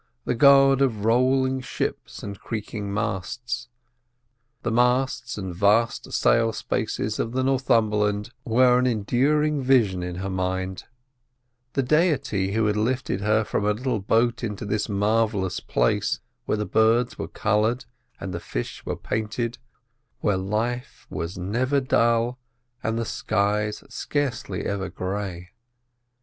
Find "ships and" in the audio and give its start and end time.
1.61-2.39